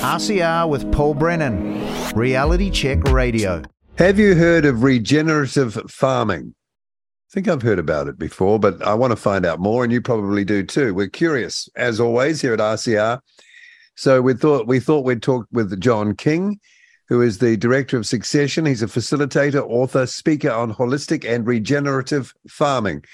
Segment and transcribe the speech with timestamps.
[0.00, 1.78] RCR with Paul Brennan,
[2.14, 3.62] Reality Check Radio.
[3.98, 6.54] Have you heard of regenerative farming?
[6.56, 9.92] I think I've heard about it before, but I want to find out more, and
[9.92, 10.94] you probably do too.
[10.94, 13.20] We're curious, as always, here at RCR.
[13.94, 16.60] So we thought we thought we'd talk with John King,
[17.10, 18.64] who is the director of Succession.
[18.64, 23.04] He's a facilitator, author, speaker on holistic and regenerative farming,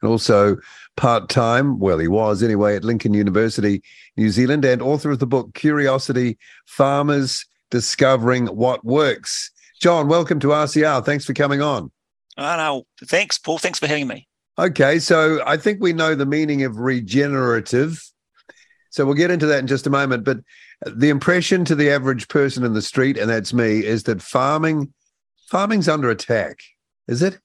[0.00, 0.58] and also
[0.96, 1.78] part time.
[1.78, 3.82] Well, he was anyway at Lincoln University,
[4.16, 9.50] New Zealand, and author of the book Curiosity: Farmers Discovering What Works.
[9.80, 11.04] John, welcome to RCR.
[11.04, 11.90] Thanks for coming on.
[12.38, 12.86] Ah, I know.
[13.04, 13.58] Thanks, Paul.
[13.58, 14.26] Thanks for having me.
[14.58, 18.02] Okay, so I think we know the meaning of regenerative.
[18.90, 20.24] So we'll get into that in just a moment.
[20.24, 20.38] But
[20.86, 24.92] the impression to the average person in the street, and that's me, is that farming
[25.50, 26.60] farming's under attack.
[27.06, 27.38] Is it?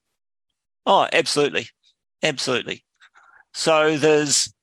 [0.86, 1.68] Oh, absolutely,
[2.24, 2.84] absolutely.
[3.54, 4.54] So there's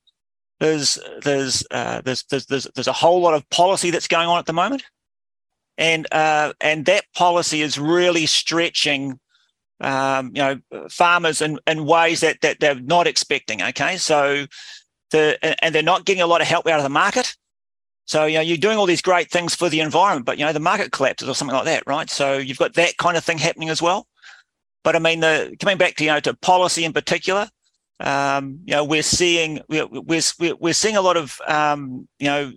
[0.61, 4.39] there's there's uh, there's, there's there's there's a whole lot of policy that's going on
[4.39, 4.85] at the moment,
[5.77, 9.19] and uh, and that policy is really stretching
[9.81, 13.63] um, you know, farmers in, in ways that, that they're not expecting.
[13.63, 13.97] Okay.
[13.97, 14.47] So
[15.11, 17.37] the, and they're not getting a lot of help out of the market.
[18.07, 20.53] So, you know, you're doing all these great things for the environment, but, you know,
[20.53, 22.09] the market collapses or something like that, right?
[22.09, 24.07] So you've got that kind of thing happening as well.
[24.83, 27.51] But I mean, the coming back to, you know, to policy in particular,
[28.01, 30.23] um, you know, we're seeing, we're, we're,
[30.61, 32.53] we're seeing a lot of, um, you know,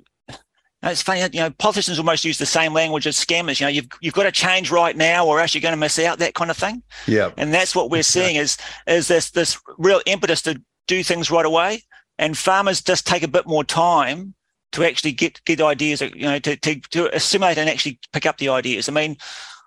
[0.84, 3.60] it's funny, you know, politicians almost use the same language as scammers.
[3.60, 6.00] You know, you've you've got to change right now, or else you're going to miss
[6.00, 6.18] out.
[6.18, 6.82] That kind of thing.
[7.06, 7.32] Yeah.
[7.38, 11.46] And that's what we're seeing is is this this real impetus to do things right
[11.46, 11.84] away,
[12.18, 14.34] and farmers just take a bit more time
[14.72, 16.02] to actually get get ideas.
[16.02, 18.90] You know, to to to assimilate and actually pick up the ideas.
[18.90, 19.18] I mean,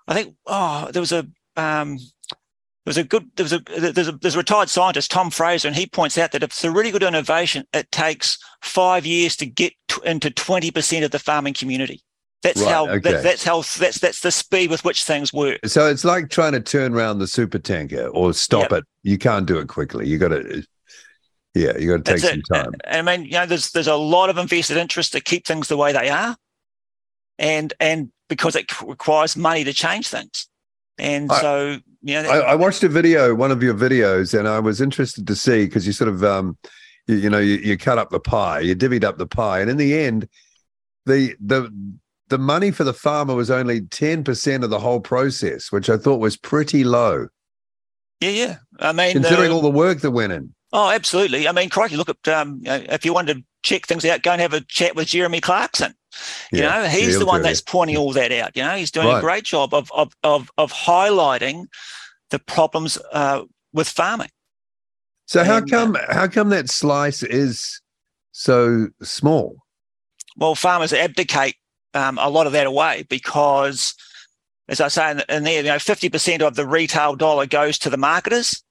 [0.09, 1.97] I think oh, there was a um,
[2.85, 3.59] there was a good there was a
[3.91, 6.63] there's a there's a retired scientist Tom Fraser and he points out that if it's
[6.63, 11.19] a really good innovation it takes five years to get to, into 20% of the
[11.19, 12.01] farming community
[12.43, 12.99] that's Right, how okay.
[12.99, 16.51] that, that's how that's that's the speed with which things work So it's like trying
[16.53, 18.79] to turn around the super tanker or stop Yep.
[18.79, 18.83] it.
[19.01, 20.07] You can't do it quickly.
[20.07, 20.63] You got to,
[21.55, 22.45] yeah, you got to take That's some it.
[22.53, 22.73] time.
[22.83, 25.69] And I mean, you know, there's there's a lot of invested interest to keep things
[25.69, 26.35] the way they are,
[27.39, 30.47] and and because it requires money to change things,
[30.97, 34.47] and I- so you know, I, I watched a video, one of your videos, and
[34.47, 36.55] I was interested to see because you sort of, um,
[37.07, 39.69] you, you know, you, you cut up the pie, you divvied up the pie, and
[39.71, 40.27] in the end,
[41.07, 41.71] the the
[42.29, 45.97] the money for the farmer was only ten percent of the whole process, which I
[45.97, 47.27] thought was pretty low,
[48.21, 48.57] yeah, yeah.
[48.79, 50.53] I mean, considering the- all the work that went in.
[50.73, 51.47] Oh, absolutely.
[51.47, 54.23] I mean, crikey, look at um, you know, if you wanted to check things out,
[54.23, 55.93] go and have a chat with Jeremy Clarkson.
[56.51, 58.55] You Yeah, know, he's the one that's pointing all that out.
[58.55, 59.17] You know, he's doing Right.
[59.17, 61.65] a great job of of of of highlighting
[62.29, 63.43] the problems uh,
[63.73, 64.29] with farming.
[65.27, 67.81] So how And, uh, come how come that slice is
[68.31, 69.57] so small?
[70.37, 71.55] Well, farmers abdicate
[71.93, 73.95] um, a lot of that away because,
[74.67, 77.77] as I say in, in there, you know, fifty percent of the retail dollar goes
[77.79, 78.61] to the marketers.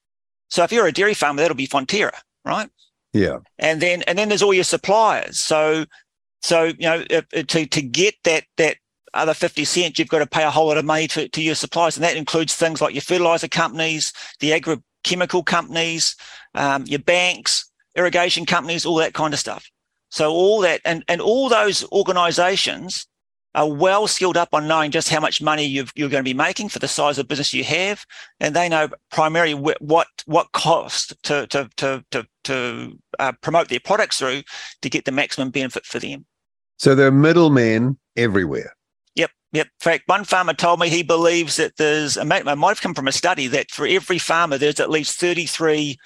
[0.55, 2.71] So if you're a dairy farmer, that'll be Fonterra, right?
[3.13, 5.37] Yeah, and then and then there's all your suppliers.
[5.41, 5.85] So
[6.43, 8.77] so you know if, if- to to get that that
[9.15, 11.57] other fifty cents, you've got to pay a whole lot of money to, to your
[11.57, 16.15] suppliers, and that includes things like your fertilizer companies, the agrochemical companies,
[16.55, 19.69] um, your banks, irrigation companies, all that kind of stuff.
[20.13, 23.09] So all that and and all those organisations
[23.55, 26.35] are well skilled up on knowing just how much money you've, you're going to be
[26.35, 28.05] making for the size of business you have,
[28.41, 33.69] and they know primarily wh- what what cost to to to to, to uh, promote
[33.69, 34.43] their products through
[34.83, 36.27] to get the maximum benefit for them.
[36.79, 38.75] so there are middlemen everywhere.
[39.15, 39.67] Yep, yep.
[39.67, 43.09] In fact, one farmer told me he believes that there's, might might have come from
[43.09, 45.97] a study that for every farmer, there's at least 33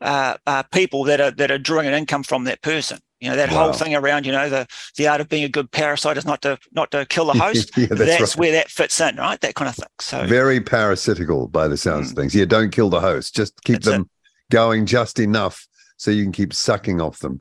[0.00, 3.00] uh, uh, people that are that are drawing an income from that person.
[3.20, 3.64] You know, that Wow.
[3.64, 6.40] whole thing around, you know, the the art of being a good parasite is not
[6.42, 7.76] to not to kill the host.
[7.76, 8.38] yeah, that's, that's right.
[8.38, 9.40] where that fits in, right?
[9.40, 9.88] That kind of thing.
[10.00, 12.20] So Very parasitical by the sounds of Mm.
[12.20, 12.34] things.
[12.34, 13.34] Yeah, don't kill the host.
[13.34, 14.10] Just keep That's them
[14.50, 17.38] going just enough so you can keep sucking off them.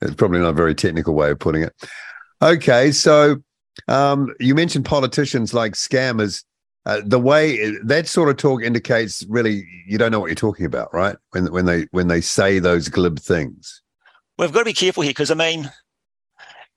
[0.00, 1.74] It's probably not a very technical way of putting it.
[2.40, 3.36] Okay, so
[3.88, 6.44] um, you mentioned politicians like scammers.
[6.86, 10.64] Uh, the way that sort of talk indicates really you don't know what you're talking
[10.64, 11.16] about, right?
[11.32, 13.82] When when they when they say those glib things.
[14.38, 15.70] We've got to be careful here because I mean,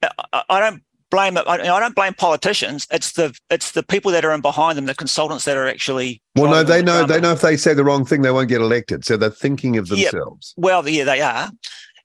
[0.01, 2.87] I, I- don't blame I, I don't blame politicians.
[2.89, 6.21] It's the it's the people that are in behind them, the consultants that are actually.
[6.35, 8.49] Well, no, they the know they know if they say the wrong thing, they won't
[8.49, 9.05] get elected.
[9.05, 10.53] So they're thinking of themselves.
[10.57, 11.51] Well, yeah, they are,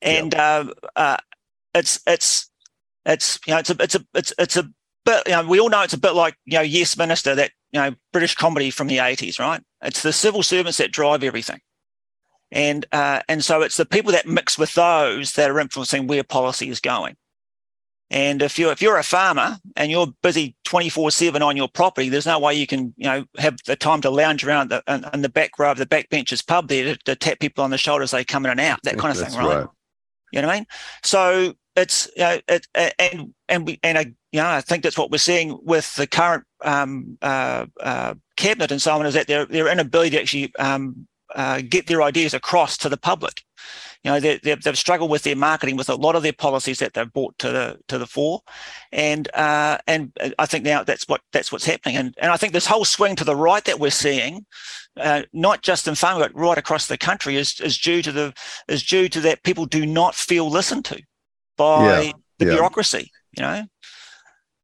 [0.03, 1.17] and uh, uh,
[1.75, 2.51] it's it's
[3.07, 4.69] it's you know it's a it's a it's it's a
[5.05, 7.53] bit you know we all know it's a bit like you know Yes Minister that
[7.73, 9.63] you know British comedy from the eighties, right?
[9.83, 11.61] It's the civil servants that drive everything,
[12.53, 16.23] and uh, and so it's the people that mix with those that are influencing where
[16.23, 17.17] policy is going.
[18.09, 22.09] And if you're if you're a farmer and you're busy 24 7 on your property,
[22.09, 25.05] there's no way you can, you know, have the time to lounge around the, in,
[25.13, 27.71] in the back row of the back benches pub there to, to, tap people on
[27.71, 29.59] the shoulders as they come in and out, that kind of thing, right?
[29.59, 29.67] right?
[30.33, 30.67] You know what I mean?
[31.03, 32.67] So it's, you know, it,
[32.99, 36.07] and, and we, and I, you know, I think that's what we're seeing with the
[36.07, 40.55] current um, uh, uh, cabinet and so on is that their, their inability to actually
[40.57, 43.43] um, uh, get their ideas across to the public
[44.07, 46.95] you know they, have struggled with their marketing with a lot of their policies that
[46.95, 48.41] they've brought to the to the fore,
[48.93, 52.53] and uh, and I think now that's what that's what's happening, and and I think
[52.53, 54.47] this whole swing to the right that we're seeing,
[54.97, 58.33] uh, not just in farming but right across the country, is is due to the
[58.69, 61.03] is due to that people do not feel listened to
[61.57, 62.53] by yeah, the yeah.
[62.53, 63.11] bureaucracy.
[63.37, 63.65] You know,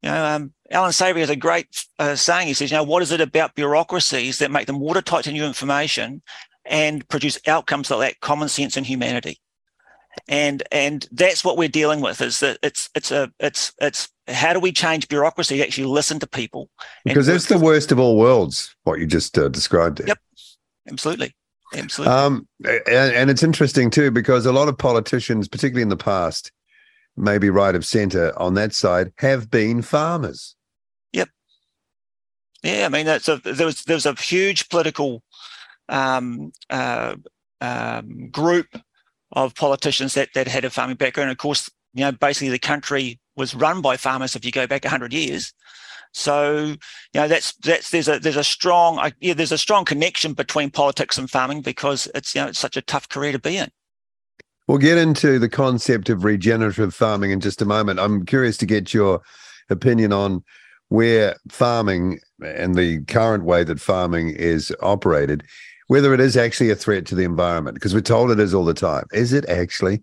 [0.02, 2.46] you know, um, Allan Savory has a great uh, saying.
[2.46, 5.44] He says, you know, what is it about bureaucracies that make them watertight to new
[5.44, 6.22] information
[6.64, 9.38] and produce outcomes that lack common sense and humanity.
[10.28, 14.52] And and that's what we're dealing with is that it's it's a it's it's how
[14.52, 16.68] do we change bureaucracy to actually listen to people?
[17.04, 19.98] Because it's the worst of all worlds, what you just uh, described.
[19.98, 20.08] There.
[20.08, 20.18] Yep,
[20.90, 21.34] absolutely.
[21.74, 22.14] Absolutely.
[22.14, 26.52] Um, and, and it's interesting too because a lot of politicians, particularly in the past,
[27.16, 30.54] maybe right of center on that side, have been farmers.
[31.12, 31.28] Yep.
[32.62, 35.22] Yeah, I mean that's a, there was there was a huge political
[35.92, 37.14] um, uh,
[37.60, 38.66] um, group
[39.30, 41.30] of politicians that that had a farming background.
[41.30, 44.34] And of course, you know, basically the country was run by farmers.
[44.34, 45.52] If you go back hundred years,
[46.12, 46.76] so you
[47.14, 51.16] know that's that's there's a there's a strong yeah there's a strong connection between politics
[51.16, 53.68] and farming because it's you know it's such a tough career to be in.
[54.68, 58.00] We'll get into the concept of regenerative farming in just a moment.
[58.00, 59.20] I'm curious to get your
[59.68, 60.44] opinion on
[60.88, 65.42] where farming and the current way that farming is operated
[65.92, 68.64] whether it is actually a threat to the environment because we're told it is all
[68.64, 69.04] the time.
[69.12, 70.02] Is it actually?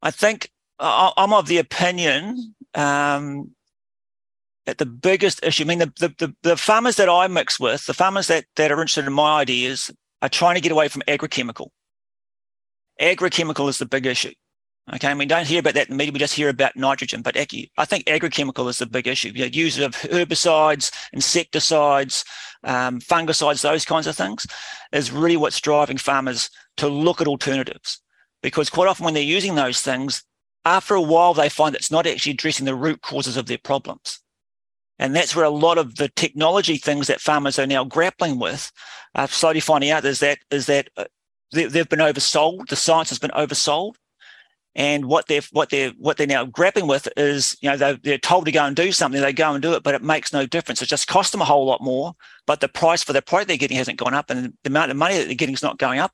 [0.00, 0.48] I think
[0.78, 3.50] I'm of the opinion um,
[4.66, 7.94] that the biggest issue, I mean, the, the, the, farmers that I mix with, the
[7.94, 9.90] farmers that, that are interested in my ideas,
[10.22, 11.70] are trying to get away from agrochemical.
[13.00, 14.34] Agrochemical is the big issue.
[14.92, 16.12] Okay, and we don't hear about that in the media.
[16.12, 17.22] We just hear about nitrogen.
[17.22, 17.44] But I
[17.86, 19.32] think agrochemical is the big issue.
[19.32, 22.22] The use of herbicides, insecticides,
[22.64, 24.46] um, fungicides, those kinds of things,
[24.92, 28.02] is really what's driving farmers to look at alternatives.
[28.42, 30.22] Because quite often when they're using those things,
[30.66, 34.20] after a while they find it's not actually addressing the root causes of their problems.
[34.98, 38.70] And that's where a lot of the technology things that farmers are now grappling with
[39.14, 41.04] are slowly finding out is that is that uh,
[41.52, 42.68] they've been oversold.
[42.68, 43.94] The science has been oversold
[44.76, 48.18] and what they're what they're what they're now grappling with is, you know, they're, they're
[48.18, 50.46] told to go and do something, they go and do it, but it makes no
[50.46, 50.82] difference.
[50.82, 52.14] It just costs them a whole lot more,
[52.46, 54.96] but the price for the product they're getting hasn't gone up, and the amount of
[54.96, 56.12] money that they're getting is not going up.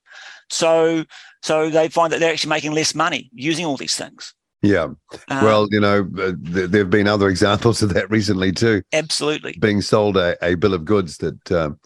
[0.51, 1.05] So,
[1.43, 4.35] so they find that they're actually making less money using all these things.
[4.63, 4.89] Yeah.
[5.29, 8.83] Um, well, you know, uh, th- there have been other examples of that recently too.
[8.93, 9.57] Absolutely.
[9.59, 11.79] Being sold a, a bill of goods that um,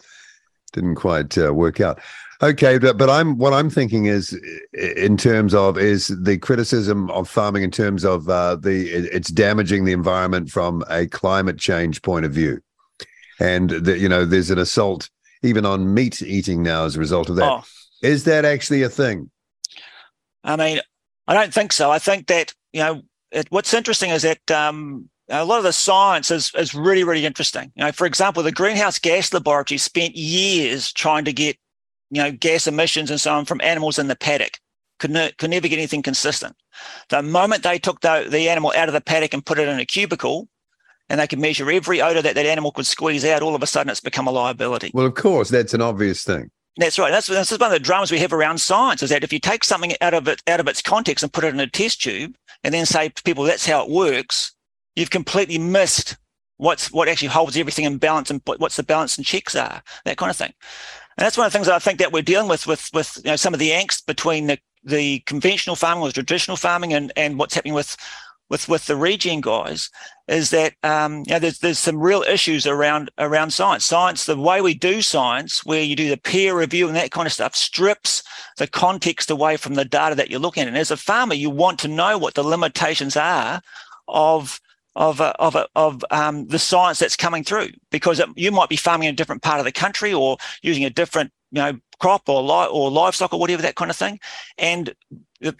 [0.73, 1.99] didn't quite uh, work out.
[2.41, 4.37] Okay, but, but I'm what I'm thinking is
[4.73, 9.85] in terms of is the criticism of farming in terms of uh, the it's damaging
[9.85, 12.61] the environment from a climate change point of view,
[13.39, 15.09] and that you know there's an assault
[15.43, 17.49] even on meat eating now as a result of that.
[17.49, 17.63] Oh.
[18.01, 19.31] Is that actually a thing?
[20.43, 20.81] I mean,
[21.27, 21.89] I don't think so.
[21.89, 25.73] I think that you know it, what's interesting is that um, a lot of the
[25.73, 27.71] science is, is really, really interesting.
[27.75, 31.57] You know, for example, the greenhouse gas laboratory spent years trying to get
[32.15, 34.59] you know, gas emissions and so on from animals in the paddock.
[34.99, 36.55] Could, ne- could never get anything consistent.
[37.09, 39.77] The moment they took the, the animal out of the paddock and put it in
[39.77, 40.47] a cubicle,
[41.09, 43.67] and they could measure every odor that that animal could squeeze out, all of a
[43.67, 44.91] sudden it's become a liability.
[44.93, 46.49] Well, of course, that's an obvious thing.
[46.77, 47.11] That's right.
[47.11, 49.63] That's, that's one of the dramas we have around science is that if you take
[49.63, 52.35] something out of it out of its context and put it in a test tube
[52.63, 54.53] and then say to people that's how it works,
[54.95, 56.17] you've completely missed
[56.57, 60.17] what's what actually holds everything in balance and what's the balance and checks are, that
[60.17, 60.53] kind of thing.
[61.17, 63.19] And that's one of the things that I think that we're dealing with with with
[63.23, 67.11] you know, some of the angst between the the conventional farming or traditional farming and
[67.15, 67.97] and what's happening with
[68.49, 69.89] with with the regen guys
[70.27, 73.85] is that um, you know there's there's some real issues around around science.
[73.85, 77.25] Science, the way we do science, where you do the peer review and that kind
[77.27, 78.23] of stuff, strips
[78.57, 80.67] the context away from the data that you're looking at.
[80.67, 83.61] And as a farmer, you want to know what the limitations are
[84.07, 84.59] of
[84.95, 88.69] of uh, of uh, of um, the science that's coming through because it, you might
[88.69, 91.77] be farming in a different part of the country or using a different you know
[91.99, 94.19] crop or li- or livestock or whatever that kind of thing.
[94.57, 94.93] And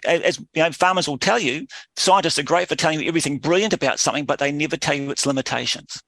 [0.06, 3.74] as you know farmers will tell you scientists are great for telling you everything brilliant
[3.74, 6.02] about something but they never tell you its limitations.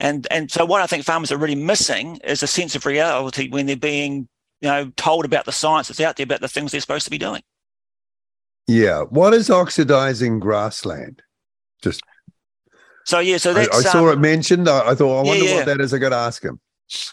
[0.00, 3.48] And and so what i think farmers are really missing is a sense of reality
[3.48, 4.28] when they're being
[4.60, 7.10] you know told about the science that's out there about the things they're supposed to
[7.10, 7.42] be doing.
[8.66, 9.02] Yeah.
[9.02, 11.22] What is oxidizing grassland?
[11.82, 12.02] Just
[13.08, 14.68] So yeah, so I, that's I saw um, it mentioned.
[14.68, 15.56] I, I thought, I wonder yeah.
[15.56, 15.94] what that is.
[15.94, 16.60] I got to ask him.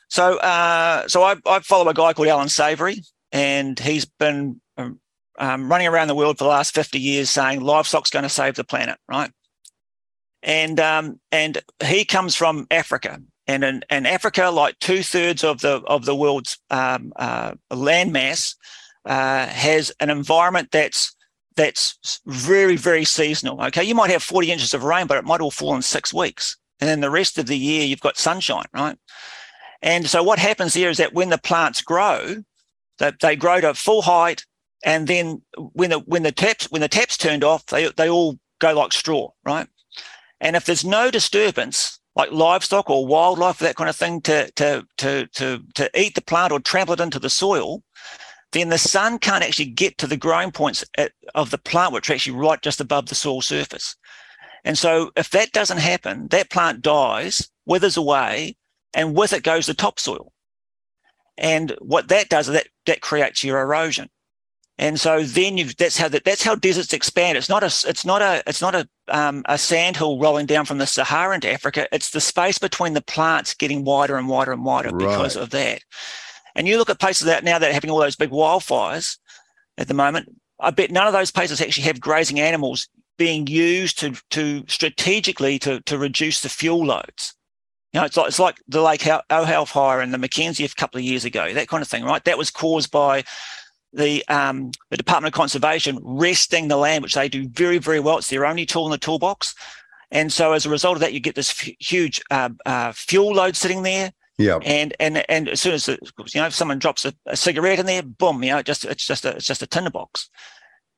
[0.10, 5.00] So, uh, so I, I follow a guy called Allan Savory, and he's been um,
[5.40, 8.56] um, running around the world for the last fifty years, saying livestock's going to save
[8.56, 9.32] the planet, right?
[10.44, 15.62] And um, and he comes from Africa, and in, in Africa, like two thirds of
[15.62, 18.56] the of the world's um, uh, landmass
[19.06, 21.15] uh, has an environment that's
[21.56, 23.62] that's very very seasonal.
[23.66, 26.14] Okay, you might have forty inches of rain, but it might all fall in six
[26.14, 28.98] weeks, and then the rest of the year you've got sunshine, right?
[29.82, 32.44] And so what happens there is that when the plants grow,
[33.00, 34.46] that they grow to full height,
[34.84, 38.40] and then when the when the taps when the taps turned off, they they all
[38.60, 39.68] go like straw, right?
[40.42, 44.86] And if there's no disturbance, like livestock or wildlife, that kind of thing, to to
[44.98, 47.84] to to to eat the plant or trample it into the soil,
[48.56, 52.10] then the sun can't actually get to the growing points at, of the plant, which
[52.10, 53.96] are actually right just above the soil surface.
[54.64, 58.56] And so, if that doesn't happen, that plant dies, withers away,
[58.94, 60.32] and with it goes the topsoil.
[61.38, 64.10] And what that does is that that creates your erosion.
[64.78, 67.38] And so then you that's how that, that's how deserts expand.
[67.38, 70.80] It's not a it's not a it's not a um, a sandhill rolling down from
[70.80, 71.88] the Sahara into Africa.
[71.94, 75.82] It's the space between the plants getting wider and wider and wider because of that.
[76.56, 79.18] And you look at places that now that are having all those big wildfires
[79.78, 80.30] at the moment.
[80.60, 85.60] I bet none of those places actually have grazing animals being used to to strategically
[85.60, 87.36] to to reduce the fuel loads.
[87.94, 90.98] You know, it's like it's like the Lake Ohau fire and the Mackenzie a couple
[90.98, 92.24] of years ago, that kind of thing, right?
[92.26, 93.24] That was caused by
[93.94, 98.18] the um, the Department of Conservation resting the land, which they do very very well.
[98.18, 99.56] It's their only tool in the toolbox,
[100.12, 103.34] and so as a result of that, you get this f- huge uh, uh, fuel
[103.34, 104.58] load sitting there, Yeah.
[104.64, 105.96] and and and as soon as you
[106.36, 109.08] know if someone drops a, a cigarette in there, boom, you know, it just it's
[109.08, 110.30] just a it's just a tinderbox,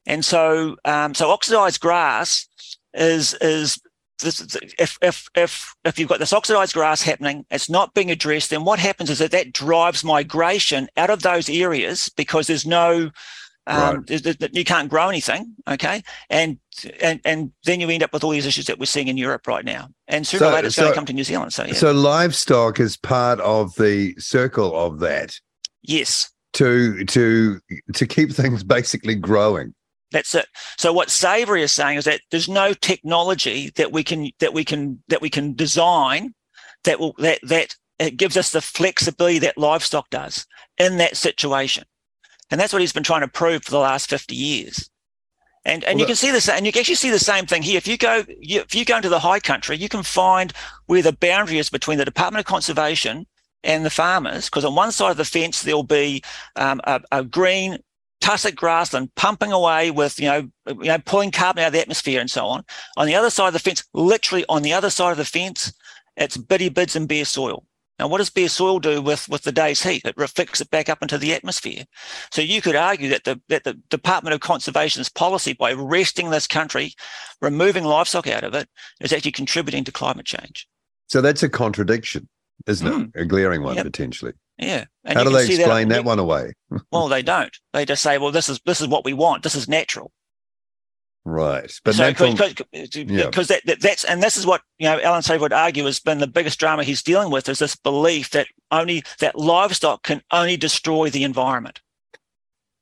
[0.05, 2.47] and so um, so oxidized grass
[2.93, 3.79] is is
[4.21, 8.49] this, if if if if you've got this oxidized grass happening, it's not being addressed.
[8.49, 13.11] Then what happens is that that drives migration out of those areas because there's no
[13.67, 16.57] um, there's- you can't grow anything, okay, and
[17.01, 19.45] and and then you end up with all these issues that we're seeing in Europe
[19.47, 21.53] right now, and sooner So- or later it's going to come to New Zealand.
[21.53, 25.39] So yeah, So livestock is part of the circle of that
[25.83, 27.59] yes, to to
[27.93, 29.73] to keep things basically growing.
[30.11, 30.47] That's it.
[30.77, 34.63] So what Savory is saying is that there's no technology that we can that we
[34.63, 36.33] can that we can design
[36.85, 40.45] that will that that it gives us the flexibility that livestock does
[40.77, 41.83] in that situation,
[42.49, 44.89] and that's what he's been trying to prove for the last fifty years.
[45.65, 47.61] And and Well, you can see this, and you can actually see the same thing
[47.61, 47.77] here.
[47.77, 50.53] If you go you, if you go into the high country, you can find
[50.85, 53.27] where the boundary is between the Department of Conservation
[53.63, 56.23] and the farmers, because on one side of the fence there'll be
[56.55, 57.79] um, a, a green
[58.21, 62.21] tussock grassland pumping away with you know you know pulling carbon out of the atmosphere
[62.21, 62.63] and so on.
[62.95, 65.73] On the other side of the fence, literally on the other side of the fence,
[66.15, 67.65] it's bidibids and bare soil.
[67.99, 70.03] Now, what does bare soil do with, with the day's heat?
[70.05, 71.85] It reflects it back up into the atmosphere.
[72.31, 76.47] So you could argue that the that the Department of Conservation's policy by resting this
[76.47, 76.93] country,
[77.41, 78.69] removing livestock out of it,
[79.01, 80.67] is actually contributing to climate change.
[81.07, 82.27] So that's a contradiction,
[82.67, 82.93] isn't it?
[82.93, 83.19] Hmm.
[83.19, 83.85] A glaring one Yep.
[83.85, 84.33] potentially.
[84.57, 84.85] Yeah.
[85.03, 86.53] And How do they explain that, you- one away?
[86.91, 87.55] Well, they don't.
[87.73, 89.43] They just say, well, this is this is what we want.
[89.43, 90.11] This is natural.
[91.29, 91.69] Right.
[91.83, 93.29] But so natural, uh, because yeah.
[93.31, 96.19] that, that that's and this is what you know Allan Savory would argue has been
[96.19, 100.55] the biggest drama he's dealing with is this belief that only that livestock can only
[100.55, 101.81] destroy the environment.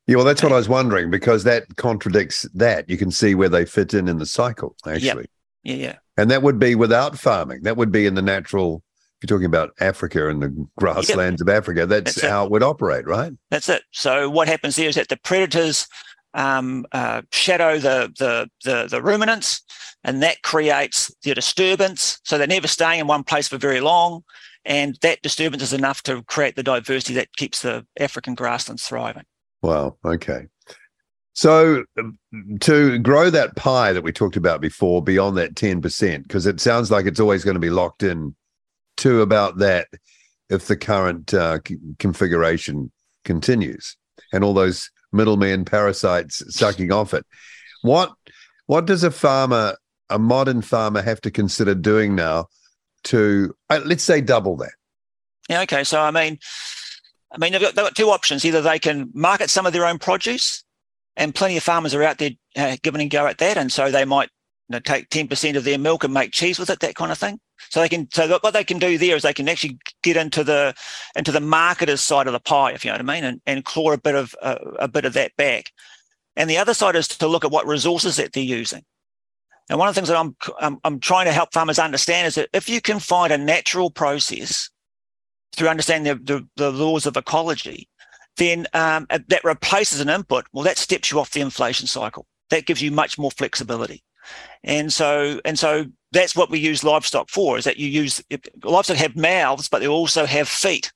[0.06, 2.88] yeah, well, that's what I was wondering because that contradicts that.
[2.88, 5.25] You can see where they fit in in the cycle, actually.
[5.64, 7.64] Yeah, yeah, And that would be without farming.
[7.64, 8.84] That would be in the natural.
[9.20, 12.30] If you're talking about Africa and the grasslands of Africa, that's, That's it.
[12.30, 13.34] how it would operate, right?
[13.50, 13.82] that's it.
[13.90, 15.88] So what happens there is that the predators
[16.36, 19.63] um, uh, shadow the, the the the ruminants,
[20.04, 22.20] and that creates the disturbance.
[22.24, 24.24] So they're never staying in one place for very long,
[24.65, 29.24] and that disturbance is enough to create the diversity that keeps the African grasslands thriving.
[29.62, 29.98] Wow.
[30.06, 30.48] Okay.
[31.34, 32.18] So um,
[32.62, 36.92] to grow that pie that we talked about before beyond that 10%, because it sounds
[36.92, 38.36] like it's always going to be locked in
[38.98, 39.88] to about that
[40.50, 41.60] if the current uh,
[42.00, 42.92] configuration
[43.25, 43.98] continues
[44.32, 47.25] and all those middlemen parasites sucking off it.
[47.81, 48.13] What
[48.67, 49.75] what does a farmer,
[50.10, 52.48] a modern farmer, have to consider doing now
[53.05, 54.74] to uh, let's say double that?
[55.50, 55.84] Yeah, okay.
[55.84, 56.39] So I mean,
[57.31, 58.45] I mean they've got, they've got two options.
[58.45, 60.63] Either they can market some of their own produce,
[61.15, 63.91] and plenty of farmers are out there uh, giving a go at that, and so
[63.91, 64.29] they might
[64.74, 67.17] know, take ten percent of their milk and make cheese with it, that kind of
[67.17, 67.39] thing.
[67.69, 68.07] So they can.
[68.12, 70.74] So what they can do there is they can actually get into the
[71.15, 73.65] into the marketer's side of the pie, if you know what I mean, and, and
[73.65, 75.72] claw a bit of uh, a bit of that back.
[76.36, 78.84] And the other side is to look at what resources that they're using.
[79.69, 82.36] And one of the things that I'm, I'm, I'm trying to help farmers understand is
[82.36, 84.69] that if you can find a natural process
[85.55, 87.89] through understanding the, the, the laws of ecology,
[88.38, 90.45] then um, that replaces an input.
[90.53, 92.27] Well, that steps you off the inflation cycle.
[92.51, 94.03] That gives you much more flexibility.
[94.63, 98.24] And so, and so that's what we use livestock for is that you use
[98.63, 100.91] livestock have mouths, but they also have feet.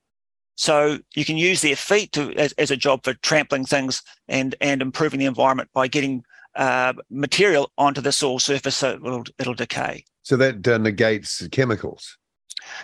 [0.56, 4.56] So you can use their feet to as, as a job for trampling things and
[4.60, 6.24] and improving the environment by getting
[6.56, 10.04] uh, material onto the soil surface so it'll, it'll decay.
[10.24, 12.18] So that uh, negates chemicals.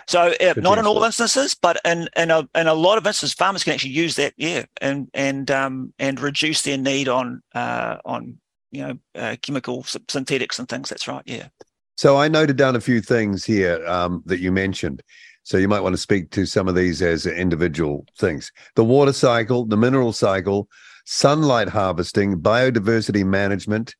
[0.06, 3.34] So uh, not in all instances, but in in a in a lot of instances,
[3.34, 7.98] farmers can actually use that, yeah, and and um and reduce their need on uh
[8.04, 8.38] on
[8.76, 10.88] you know uh, chemical synthetics and things.
[10.88, 11.48] That's right, yeah.
[11.96, 15.02] So I noted down a few things here um, that you mentioned.
[15.44, 18.50] So you might want to speak to some of these as individual things.
[18.74, 20.68] The water cycle, the mineral cycle,
[21.04, 23.94] sunlight harvesting, biodiversity management,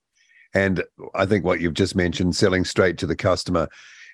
[0.55, 0.83] and
[1.15, 3.69] I think what you've just mentioned, selling straight to the customer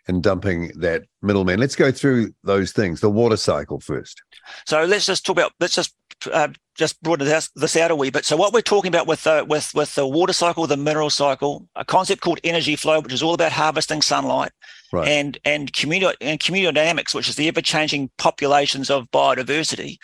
[0.08, 1.60] and dumping that middleman.
[1.60, 3.00] Let's go through those things.
[3.00, 4.22] The water cycle first.
[4.66, 5.52] So let's just talk about.
[5.60, 5.94] Let's just
[6.32, 8.24] uh, just broaden this, this out a wee bit.
[8.24, 11.68] So what we're talking about with uh, with with the water cycle, the mineral cycle,
[11.76, 14.52] a concept called energy flow, which is all about harvesting sunlight,
[14.92, 15.08] right.
[15.08, 19.98] and and community and community dynamics, which is the ever changing populations of biodiversity.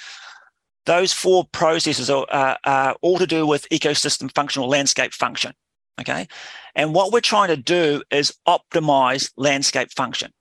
[0.87, 5.53] Those four processes are, uh, are all to do with ecosystem functional landscape function.
[6.01, 6.29] Okay.
[6.75, 10.33] And what we're trying to do is optimize landscape function.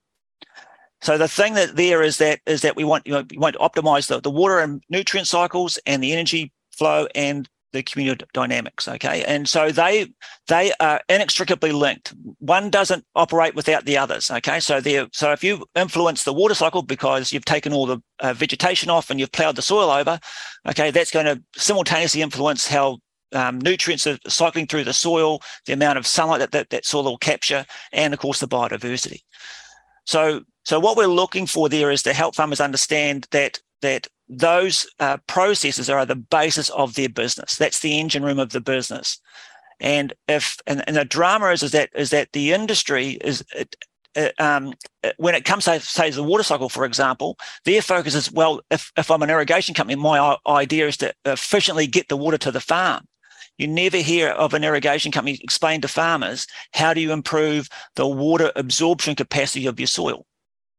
[1.00, 3.54] So the thing that there is that is that we want you know we want
[3.54, 8.24] to optimize the, the water and nutrient cycles and the energy flow and the community
[8.32, 8.88] dynamics.
[8.88, 9.24] Okay.
[9.24, 10.12] And so they
[10.46, 12.14] they are inextricably linked.
[12.38, 14.30] One doesn't operate without the others.
[14.30, 14.58] Okay.
[14.58, 18.32] So there so if you influence the water cycle because you've taken all the uh,
[18.32, 20.18] vegetation off and you've plowed the soil over,
[20.68, 22.98] okay, that's going to simultaneously influence how
[23.32, 27.04] um, nutrients are cycling through the soil, the amount of sunlight that, that that soil
[27.04, 29.22] will capture, and of course the biodiversity.
[30.06, 34.86] So, so what we're looking for there is to help farmers understand that that those
[35.00, 37.56] uh, processes are the basis of their business.
[37.56, 39.20] That's the engine room of the business.
[39.80, 43.44] And if and, and the drama is is that is that the industry is
[44.16, 44.74] uh, um,
[45.18, 48.60] when it comes to say the water cycle, for example, their focus is well.
[48.70, 52.50] If if I'm an irrigation company, my idea is to efficiently get the water to
[52.50, 53.06] the farm.
[53.58, 58.06] You never hear of an irrigation company explain to farmers how do you improve the
[58.06, 60.26] water absorption capacity of your soil.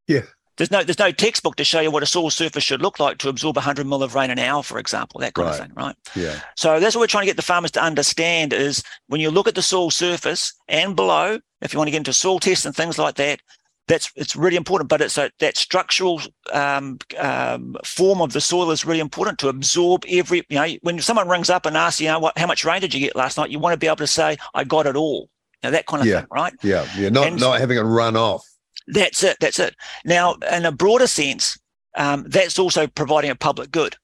[0.07, 0.21] Yeah.
[0.59, 3.17] There's no there's no textbook to show you what a soil surface should look like
[3.19, 5.59] to absorb 100 mil of rain an hour, for example, that kind right.
[5.59, 5.95] of thing, right?
[6.15, 6.41] Yeah.
[6.57, 9.47] So that's what we're trying to get the farmers to understand is when you look
[9.47, 12.75] at the soil surface and below, if you want to get into soil tests and
[12.75, 13.39] things like that,
[13.89, 14.89] that's it's really important.
[14.89, 16.21] But it's a that structural
[16.53, 20.45] um, um, form of the soil is really important to absorb every.
[20.47, 22.93] You know, when someone rings up and asks, you know, what how much rain did
[22.93, 23.49] you get last night?
[23.49, 25.29] You want to be able to say, I got it all.
[25.61, 26.19] Know, that kind of yeah.
[26.19, 26.53] thing, right?
[26.63, 27.09] Yeah, yeah.
[27.09, 28.45] Not and not having a run off.
[28.87, 29.37] That's it.
[29.41, 29.75] That's it.
[30.05, 31.59] Now, in a broader sense,
[31.97, 33.97] um, that's also providing a public good.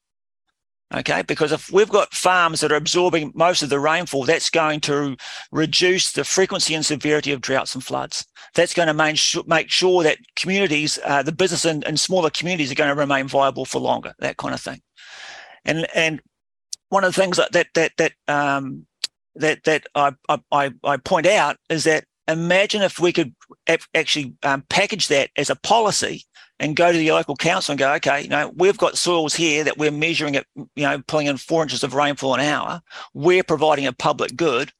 [0.96, 4.80] Okay, because if we've got farms that are absorbing most of the rainfall, that's going
[4.82, 5.18] to
[5.52, 8.26] reduce the frequency and severity of droughts and floods.
[8.54, 12.76] That's going to make sure, that communities, uh, the business and, and smaller communities are
[12.76, 14.82] going to remain viable for longer, that kind of thing.
[15.66, 16.22] And and
[16.90, 18.86] one of the things that that that that um,
[19.36, 20.14] that that I,
[20.52, 23.36] I I point out is that imagine if we could
[23.94, 26.24] actually um, package that as a policy
[26.60, 29.63] and go to the local council and go, okay, you know, we've got soils here
[29.63, 32.82] that we're measuring at, you know, pulling in four inches of rainfall an hour.
[33.13, 34.72] We're providing a public good.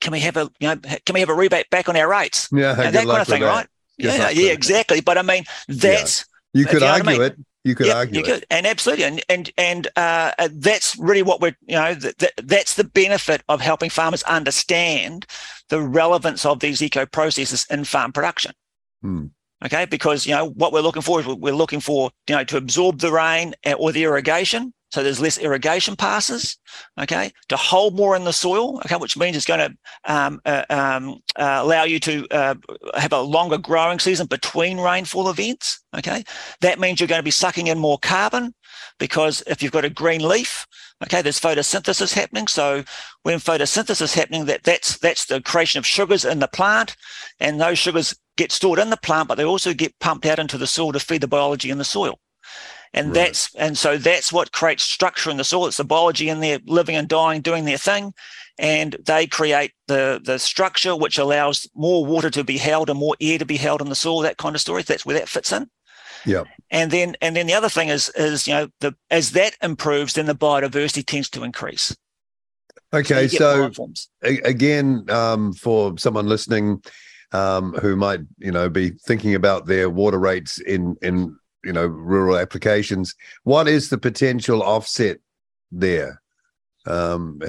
[0.00, 2.48] Can we have a, you know, can we have a rebate back on our rates?
[2.52, 3.46] Yeah, that kind of thing, that.
[3.46, 3.66] right?
[4.00, 5.00] Good yeah, yeah, exactly.
[5.00, 6.60] But I mean, that's yeah.
[6.60, 7.22] you could argue I mean?
[7.22, 7.36] it.
[7.64, 11.40] You could yeah, argue you could, and absolutely, and and and uh, that's really what
[11.40, 15.26] we're, you know, th- th- that's the benefit of helping farmers understand
[15.68, 18.52] the relevance of these eco processes in farm production.
[19.00, 19.26] Hmm.
[19.64, 22.56] Okay, because you know what we're looking for is we're looking for you know to
[22.56, 26.58] absorb the rain or the irrigation, so there's less irrigation passes.
[27.00, 28.78] Okay, to hold more in the soil.
[28.78, 32.54] Okay, which means it's going to um, uh, um, uh, allow you to uh,
[32.94, 35.80] have a longer growing season between rainfall events.
[35.96, 36.24] Okay,
[36.60, 38.54] that means you're going to be sucking in more carbon
[38.98, 40.66] because if you've got a green leaf,
[41.04, 42.46] okay, there's photosynthesis happening.
[42.46, 42.84] So
[43.22, 46.96] when photosynthesis is happening, that that's that's the creation of sugars in the plant,
[47.40, 50.58] and those sugars get stored in the plant, but they also get pumped out into
[50.58, 52.18] the soil to feed the biology in the soil.
[52.94, 53.14] And right.
[53.14, 55.66] that's and so that's what creates structure in the soil.
[55.66, 58.12] It's the biology in there living and dying, doing their thing.
[58.58, 63.16] And they create the the structure which allows more water to be held and more
[63.20, 64.82] air to be held in the soil, that kind of story.
[64.82, 65.70] That's where that fits in.
[66.26, 66.44] Yeah.
[66.70, 70.14] And then and then the other thing is is you know the as that improves,
[70.14, 71.96] then the biodiversity tends to increase.
[72.94, 73.70] Okay, so
[74.22, 76.82] a- again, um, for someone listening
[77.32, 81.86] um, who might, you know, be thinking about their water rates in in you know
[81.86, 83.14] rural applications,
[83.44, 85.18] what is the potential offset
[85.70, 86.20] there?
[86.84, 87.40] Um,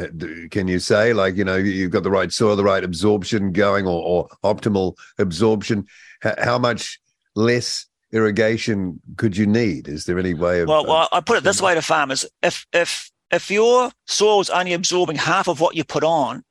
[0.51, 3.87] can you say like you know you've got the right soil, the right absorption going,
[3.87, 5.87] or, or optimal absorption?
[6.23, 6.99] H- how much
[7.35, 9.87] less irrigation could you need?
[9.87, 10.69] Is there any way of?
[10.69, 14.73] Well, well, I put it this way to farmers: if if if your soil's only
[14.73, 16.43] absorbing half of what you put on,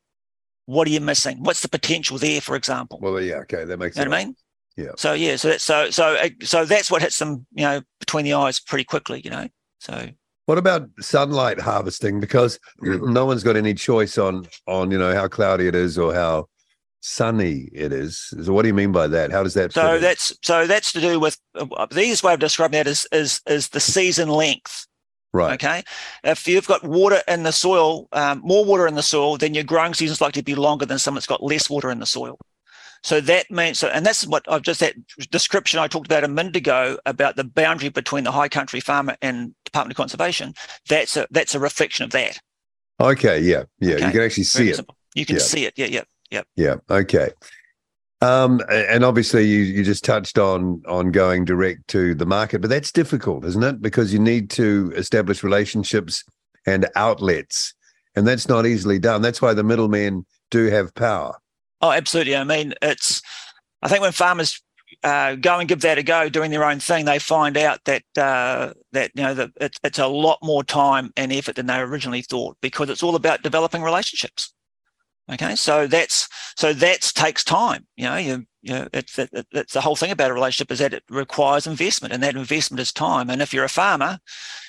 [0.66, 1.42] what are you missing?
[1.42, 2.98] What's the potential there, for example?
[3.02, 4.36] well, yeah, okay, that makes you know what I mean?
[4.76, 4.92] Yeah.
[4.96, 8.34] So yeah, so that's so so so that's what hits them, you know, between the
[8.34, 9.48] eyes pretty quickly, you know.
[9.80, 10.08] So
[10.46, 12.20] What about sunlight harvesting?
[12.20, 16.14] Because no one's got any choice on on you know how cloudy it is or
[16.14, 16.46] how
[17.00, 18.32] sunny it is.
[18.42, 19.30] So what do you mean by that?
[19.30, 19.72] How does that?
[19.72, 23.06] so that's so that's to do with uh, the easiest way of describing that is
[23.12, 24.86] is is the season length.
[25.32, 25.54] Right.
[25.54, 25.82] Okay,
[26.24, 29.64] if you've got water in the soil, um, more water in the soil, then your
[29.64, 32.38] growing season's likely to be longer than someone that's got less water in the soil.
[33.04, 34.94] So that means, so, and that's what I've just that
[35.30, 39.16] description I talked about a minute ago about the boundary between the high country farmer
[39.20, 40.54] and Department of Conservation.
[40.88, 42.38] That's a that's a reflection of that.
[43.00, 43.40] Okay.
[43.40, 43.64] Yeah.
[43.80, 43.96] Yeah.
[43.96, 44.76] You can actually see Very it.
[44.76, 44.96] simple.
[45.16, 45.42] You can Yeah.
[45.42, 45.74] see it.
[45.76, 46.42] Yeah, yeah, yeah.
[46.54, 46.74] Yeah.
[46.88, 47.30] Okay.
[48.22, 52.70] Um, and obviously you you just touched on on going direct to the market, but
[52.70, 53.82] that's difficult, isn't it?
[53.82, 56.22] Because you need to establish relationships
[56.64, 57.74] and outlets,
[58.14, 59.22] and that's not easily done.
[59.22, 61.36] That's why the middlemen do have power.
[61.80, 62.36] Oh, absolutely.
[62.36, 63.22] I mean, it's.
[63.82, 64.62] I think when farmers
[65.02, 68.04] uh, go and give that a go, doing their own thing, they find out that
[68.16, 71.78] uh, that you know that it's, it's a lot more time and effort than they
[71.78, 74.54] originally thought because it's all about developing relationships.
[75.30, 77.86] Okay, so that's so that takes time.
[77.96, 80.70] You know, you you know, it's it, it- it's the whole thing about a relationship
[80.72, 83.30] is that it requires investment, and that investment is time.
[83.30, 84.18] And if you're a farmer,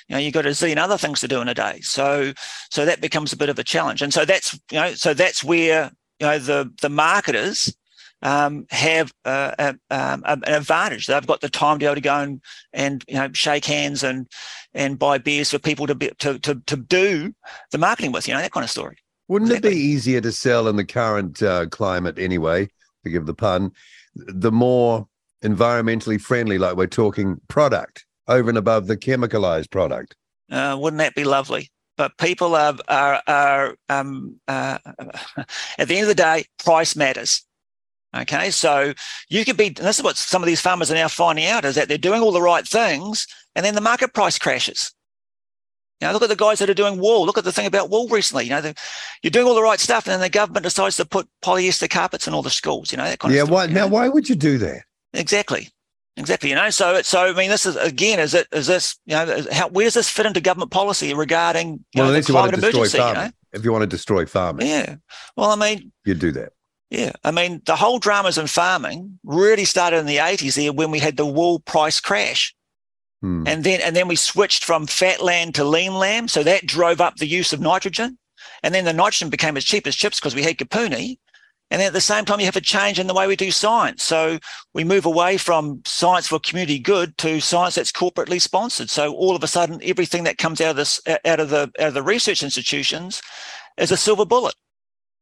[0.08, 1.80] you know you've got a zillion other things to do in a day.
[1.82, 2.32] So
[2.70, 4.02] so that becomes a bit of a challenge.
[4.02, 7.74] And so that's you know so that's where you know the the marketers
[8.22, 11.06] um, have uh, a, um, an advantage.
[11.06, 14.02] They've got the time to be able to go and, and you know shake hands
[14.04, 14.28] and
[14.74, 17.34] and buy beers for people to be to to to do
[17.72, 18.28] the marketing with.
[18.28, 18.96] You know that kind of story.
[19.28, 22.68] Wouldn't it be easier to sell in the current uh, climate anyway,
[23.02, 23.72] forgive the pun,
[24.14, 25.08] the more
[25.42, 30.14] environmentally friendly, like we're talking product over and above the chemicalized product?
[30.50, 31.70] Uh, wouldn't that be lovely?
[31.96, 34.78] But people are are are um, uh,
[35.78, 37.44] at the end of the day, price matters.
[38.16, 38.94] Okay, so
[39.28, 39.68] you could be.
[39.68, 41.98] And this is what some of these farmers are now finding out is that they're
[41.98, 44.92] doing all the right things, and then the market price crashes.
[46.00, 47.24] You know, look at the guys that are doing wool.
[47.24, 48.44] Look at the thing about wool recently.
[48.44, 48.72] You know,
[49.22, 52.26] you're doing all the right stuff, and then the government decides to put polyester carpets
[52.26, 52.90] in all the schools.
[52.92, 53.42] You know, that kind yeah.
[53.42, 53.54] of stuff.
[53.54, 53.72] Why now?
[53.82, 53.86] know?
[53.88, 54.82] Why would you do that?
[55.12, 55.68] Exactly.
[56.16, 56.50] Exactly.
[56.50, 59.14] You know, so it, so I mean, this is again, is it is this you
[59.14, 62.28] know is- how where does this fit into government policy regarding you Well, know, unless
[62.28, 62.98] you want to destroy emergency?
[62.98, 63.14] You know?
[63.14, 63.32] farming.
[63.52, 64.96] If you want to destroy farming, Yeah.
[65.36, 66.52] Well, I mean, you'd do that.
[66.90, 67.12] yeah.
[67.24, 70.98] I mean, the whole dramas in farming really started in the eighties there when we
[70.98, 72.54] had the wool price crash,
[73.24, 73.44] Hmm.
[73.46, 77.00] and then and then we switched from fat land to lean lamb, so that drove
[77.00, 78.18] up the use of nitrogen,
[78.62, 81.16] and then the nitrogen became as cheap as chips because we had Kapuni.
[81.70, 83.50] And then at the same time, you have a change in the way we do
[83.50, 84.02] science.
[84.02, 84.38] So
[84.74, 88.90] we move away from science for community good to science that's corporately sponsored.
[88.90, 91.88] So all of a sudden, everything that comes out of this, out of the, out
[91.88, 93.22] of the research institutions,
[93.78, 94.54] is a silver bullet.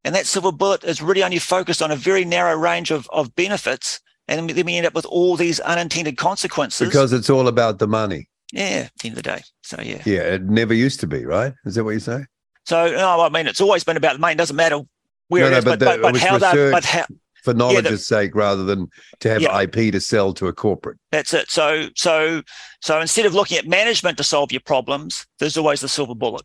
[0.03, 3.37] And that silver bullet is really only focused on a very narrow range of, of
[3.37, 4.01] benefits.
[4.29, 6.89] And then we end up with all these unintended consequences.
[6.89, 8.29] Because it's all about the money.
[8.53, 9.43] yeah, at the end of the day.
[9.63, 10.03] So yeah.
[10.07, 11.53] Yeah, it never used to be, right?
[11.65, 12.25] Is that what you say?
[12.65, 14.35] So no, I mean, it's always been about the money.
[14.35, 14.81] It doesn't matter
[15.29, 17.05] where No, it no, is, but but, the- but, but how they, but how,
[17.43, 18.89] For knowledge's the- sake, rather than
[19.21, 19.59] to have Yeah.
[19.63, 20.99] IP to sell to a corporate.
[21.11, 21.51] That's it.
[21.51, 22.43] So so
[22.81, 26.43] so instead of looking at management to solve your problems, there's always the silver bullet.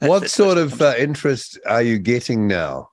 [0.00, 2.90] That's- what that's sort of uh, interest are you getting now?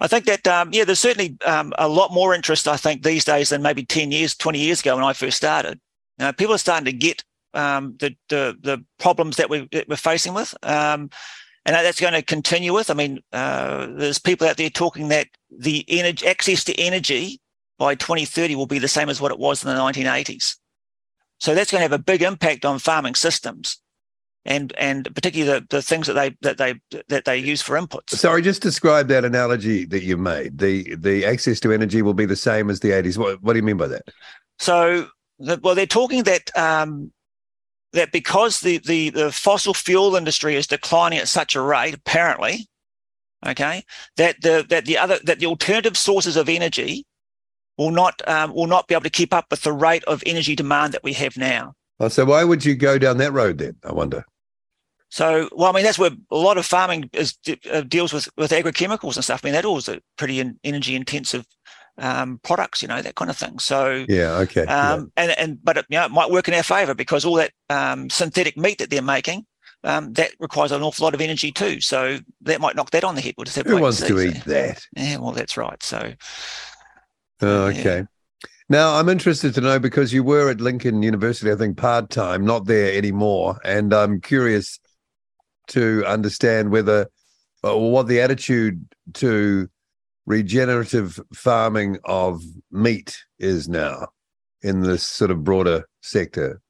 [0.00, 2.68] I think that um, yeah, there's certainly um, a lot more interest.
[2.68, 5.80] I think these days than maybe ten years, twenty years ago when I first started.
[6.38, 7.22] People are starting to get
[7.54, 11.10] um, the, the the problems that, we, that we're facing with, um,
[11.64, 12.90] and that's going to continue with.
[12.90, 17.40] I mean, uh, there's people out there talking that the energy access to energy
[17.78, 20.56] by 2030 will be the same as what it was in the 1980s.
[21.38, 23.78] So that's going to have a big impact on farming systems,
[24.46, 28.10] and and particularly the, the things that they that they that they use for inputs.
[28.10, 30.58] Sorry, just describe that analogy that you made.
[30.58, 33.18] The the access to energy will be the same as the 80s.
[33.18, 34.02] What, what do you mean by that?
[34.58, 37.12] So, the, well, they're talking that um,
[37.92, 42.68] that because the, the the fossil fuel industry is declining at such a rate, apparently,
[43.44, 43.82] okay,
[44.16, 47.04] that the that the other that the alternative sources of energy
[47.76, 50.54] will not um, will not be able to keep up with the rate of energy
[50.54, 51.74] demand that we have now.
[51.98, 53.76] Oh, so why would you go down that road then?
[53.84, 54.24] I wonder.
[55.08, 57.36] So, well, I mean, that's where a lot of farming is
[57.70, 59.40] uh, deals with with agrochemicals and stuff.
[59.44, 61.46] I mean, that all is a pretty in, energy intensive
[61.98, 63.58] um, products, you know, that kind of thing.
[63.58, 65.22] So, yeah, okay, um, yeah.
[65.22, 67.52] and and but it, you know, it might work in our favour because all that
[67.70, 69.46] um, synthetic meat that they're making.
[69.84, 73.14] Um, that requires an awful lot of energy too, so that might knock that on
[73.14, 73.34] the head.
[73.38, 74.84] Have Who wants to, to eat that?
[74.96, 75.80] Yeah, well, that's right.
[75.80, 76.12] So,
[77.42, 77.98] oh, okay.
[77.98, 78.04] Yeah.
[78.68, 82.44] Now, I'm interested to know because you were at Lincoln University, I think, part time,
[82.44, 83.60] not there anymore.
[83.62, 84.80] And I'm curious
[85.68, 87.08] to understand whether
[87.62, 89.68] or uh, what the attitude to
[90.26, 94.08] regenerative farming of meat is now
[94.62, 96.60] in this sort of broader sector.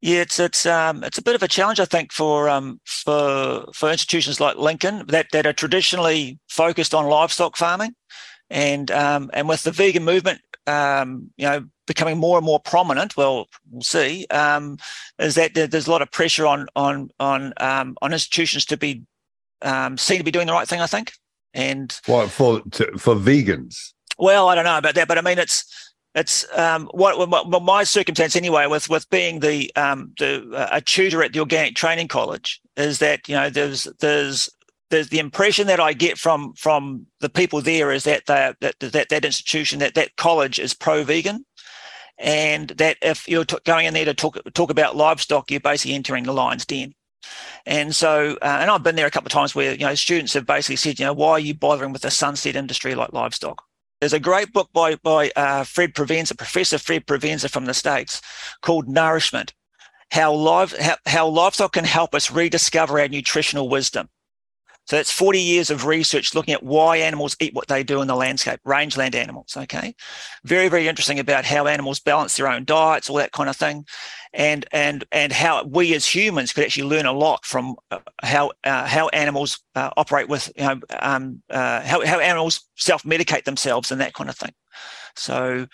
[0.00, 3.66] Yeah, it's it's um it's a bit of a challenge, I think, for um for
[3.72, 7.94] for institutions like Lincoln that that are traditionally focused on livestock farming,
[8.50, 13.16] and um and with the vegan movement um, you know, becoming more and more prominent,
[13.16, 14.78] well, we'll see, um,
[15.18, 19.02] is that there's a lot of pressure on on on um, on institutions to be
[19.62, 20.80] um, seen to be doing the right thing.
[20.80, 21.12] I think,
[21.52, 23.92] and what for to, for vegans?
[24.18, 27.82] Well, I don't know about that, but I mean, it's it's um, what, what, my
[27.82, 32.08] circumstance anyway with with being the um, the uh, a tutor at the organic training
[32.08, 34.48] college is that you know there's there's
[34.90, 39.08] the, the impression that I get from from the people there is that that that
[39.08, 41.44] that institution that that college is pro vegan,
[42.18, 45.94] and that if you're t- going in there to talk talk about livestock, you're basically
[45.94, 46.94] entering the lion's den.
[47.66, 50.34] And so, uh, and I've been there a couple of times where you know students
[50.34, 53.64] have basically said, you know, why are you bothering with a sunset industry like livestock?
[54.00, 58.20] There's a great book by by uh, Fred Provenza, Professor Fred Provenza from the states,
[58.60, 59.54] called Nourishment:
[60.10, 64.08] How live how, how livestock can help us rediscover our nutritional wisdom.
[64.86, 68.08] So that's 40 years of research looking at why animals eat what they do in
[68.08, 69.56] the landscape, rangeland animals.
[69.56, 69.94] Okay.
[70.44, 73.86] Very, very interesting about how animals balance their own diets, all that kind of thing.
[74.34, 78.52] And, and, and how we as humans could actually learn a lot from uh, how,
[78.64, 83.44] uh, how animals uh, operate with, you know, um, uh, how, how animals self medicate
[83.44, 84.52] themselves and that kind of thing.
[85.16, 85.66] So,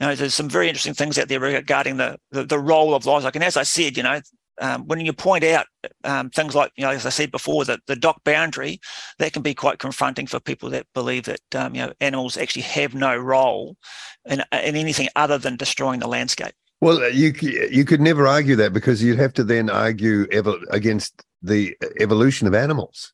[0.00, 3.04] you know, there's some very interesting things out there regarding the, the, the role of
[3.04, 3.34] livestock.
[3.34, 4.20] And as I said, you know,
[4.60, 5.66] um, when you point out
[6.04, 8.80] um, things like, you know, as I said before, that the DOC boundary,
[9.18, 12.62] that can be quite confronting for people that believe that, um, you know, animals actually
[12.62, 13.76] have no role
[14.24, 16.54] in, in anything other than destroying the landscape.
[16.80, 21.24] Well, you you could never argue that because you'd have to then argue evo- against
[21.42, 23.12] the evolution of animals.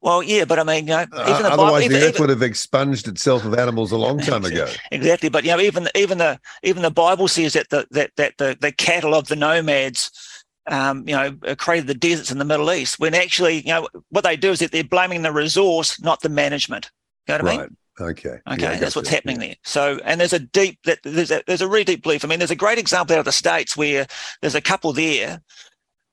[0.00, 2.20] Well, yeah, but I mean, you know, even uh, the otherwise even, the earth even,
[2.22, 4.68] would have expunged itself of animals a long time ago.
[4.92, 8.38] exactly, but you know, even even the even the Bible says that the that that
[8.38, 12.70] the the cattle of the nomads, um, you know, created the deserts in the Middle
[12.70, 13.00] East.
[13.00, 16.28] When actually, you know, what they do is that they're blaming the resource, not the
[16.28, 16.92] management.
[17.26, 17.58] You know what right.
[17.58, 17.76] I mean?
[18.00, 18.38] Okay.
[18.48, 19.56] Okay, yeah, that's what's happening there.
[19.64, 22.24] So, and there's a deep that there's a there's a really deep belief.
[22.24, 24.06] I mean, there's a great example out of the states where
[24.40, 25.42] there's a couple there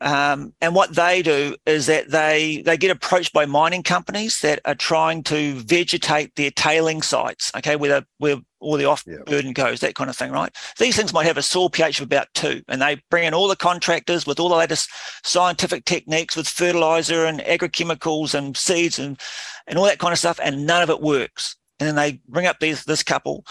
[0.02, 4.60] um, and what they do is that they they get approached by mining companies that
[4.66, 9.54] are trying to vegetate their tailing sites, okay, where the, where all the off burden
[9.54, 10.54] goes, that kind of thing, right?
[10.78, 13.48] These things might have a soil pH of about two, and they bring in all
[13.48, 14.90] the contractors with all the latest
[15.24, 19.20] scientific techniques with fertilizer and agrochemicals and seeds and
[19.68, 21.56] and all that kind of stuff, and none of it works.
[21.80, 23.46] And then they bring up these this couple.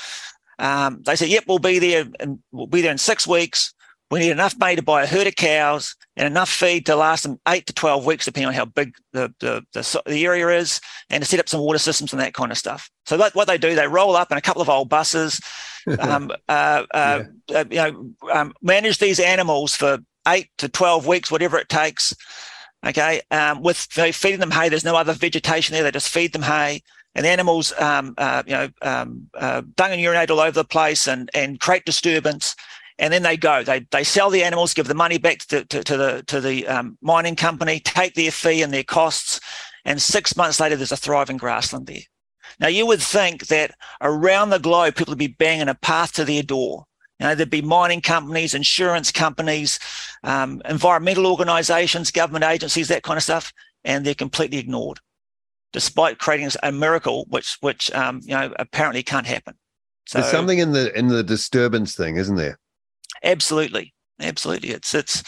[0.59, 3.73] Um, they say, "Yep, we'll be there, and we'll be there in six weeks."
[4.11, 7.23] We need enough money to buy a herd of cows and enough feed to last
[7.23, 10.81] them eight to 12 weeks, depending on how big the, the, the, the area is,
[11.11, 12.91] and to set up some water systems and that kind of stuff.
[13.07, 15.41] So that, what they do, they roll up in a couple of old buses,
[15.99, 17.57] um, uh, uh, yeah.
[17.59, 22.15] uh, you know, um, manage these animals for eight to 12 weeks, whatever it takes.
[22.87, 23.23] Okay.
[23.31, 25.83] Um, with feeding them hay, there's no other vegetation there.
[25.83, 26.83] They just feed them hay
[27.15, 30.65] and the animals, um, uh, you know, um, uh, dung and urinate all over the
[30.65, 32.57] place and, and create disturbance
[32.99, 33.63] and then they go.
[33.63, 36.67] They they sell the animals, give the money back to, to, to the to the
[36.67, 39.41] um, mining company, take their fee and their costs,
[39.85, 42.03] and six months later, there's a thriving grassland there.
[42.61, 46.25] Now you would think that around the globe, people would be banging a path to
[46.25, 46.85] their door.
[47.19, 49.79] You know, there'd be mining companies, insurance companies,
[50.25, 53.53] um, environmental organisations, government agencies, that kind of stuff,
[53.85, 54.99] and they're completely ignored,
[55.73, 59.55] despite creating a miracle, which which um, you know apparently can't happen.
[60.07, 62.59] So, There's something in the in the disturbance thing, isn't there?
[63.25, 64.71] Absolutely, absolutely.
[64.71, 65.23] It's it's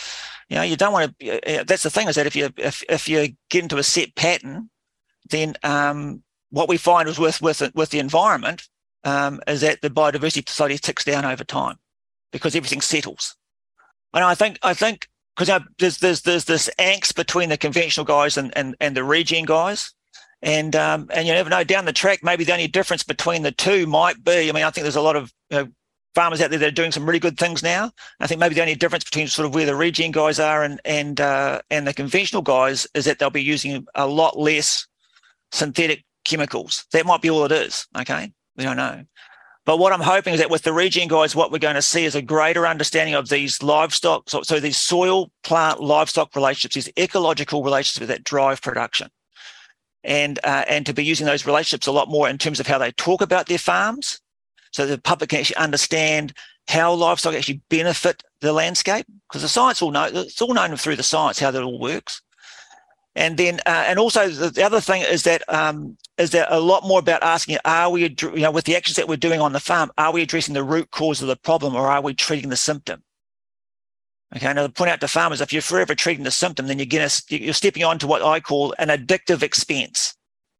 [0.48, 1.64] you know you don't want to.
[1.66, 4.70] That's the thing is that if you if if you get into a set pattern,
[5.30, 8.68] then um, what we find is with with with the environment
[9.04, 11.76] um, is that the biodiversity society ticks down over time
[12.32, 13.34] because everything settles.
[14.12, 17.56] And I think I think because you know, there's there's there's this angst between the
[17.56, 19.92] conventional guys and and, and the regen guys.
[20.42, 23.52] And um, and you never know down the track maybe the only difference between the
[23.52, 25.68] two might be I mean I think there's a lot of you know,
[26.16, 27.92] farmers out there that are doing some really good things now.
[28.20, 30.80] I think maybe the only difference between sort of where the regen guys are and
[30.86, 34.88] and uh, and the conventional guys is that they'll be using a lot less
[35.52, 36.86] synthetic chemicals.
[36.92, 37.86] That might be all it is.
[37.96, 39.04] Okay, we don't know.
[39.66, 42.04] But what I'm hoping is that with the regen guys, what we're going to see
[42.04, 46.92] is a greater understanding of these livestock, so, so these soil, plant, livestock relationships, these
[46.96, 49.10] ecological relationships that drive production,
[50.02, 52.78] and uh, and to be using those relationships a lot more in terms of how
[52.78, 54.20] they talk about their farms,
[54.72, 56.32] so the public can actually understand
[56.68, 60.96] how livestock actually benefit the landscape because the science will know it's all known through
[60.96, 62.22] the science how that all works.
[63.14, 66.60] And then uh, and also the, the, other thing is that um, is that a
[66.60, 69.52] lot more about asking are we you know with the actions that we're doing on
[69.52, 72.50] the farm are we addressing the root cause of the problem or are we treating
[72.50, 73.02] the symptom?
[74.34, 76.84] Okay now to point out to farmers if you're forever treating the symptom then you're
[76.84, 80.14] getting you're stepping on to what i call an addictive expense.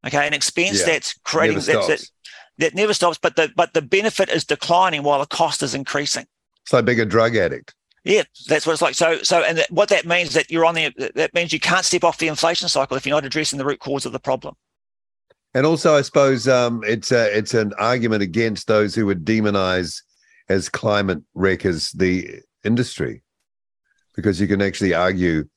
[0.07, 0.87] Okay an expense yeah.
[0.87, 2.11] that's creating that, that,
[2.59, 6.27] that never stops but the but the benefit is declining while the cost is increasing
[6.63, 7.75] it's like being a drug addict
[8.07, 8.95] yeah, that's what it's like.
[8.95, 11.85] So, so, and what that means is that you're on the, that means you can't
[11.85, 14.55] step off the inflation cycle if you're not addressing the root cause of the problem.
[15.55, 20.03] And also, I suppose um, it's a, it's an argument against those who would demonize
[20.49, 23.25] as climate wreckers the industry,
[24.15, 25.49] because you can actually argue,